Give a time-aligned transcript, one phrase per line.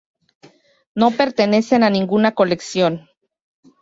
[0.95, 3.07] No pertenecen a ninguna colección.